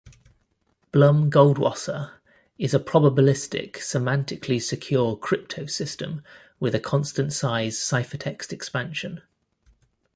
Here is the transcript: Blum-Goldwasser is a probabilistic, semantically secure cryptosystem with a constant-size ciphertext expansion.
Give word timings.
Blum-Goldwasser 0.91 2.13
is 2.57 2.73
a 2.73 2.79
probabilistic, 2.79 3.73
semantically 3.73 4.59
secure 4.59 5.15
cryptosystem 5.15 6.23
with 6.59 6.73
a 6.73 6.79
constant-size 6.79 7.75
ciphertext 7.77 8.51
expansion. 8.51 9.21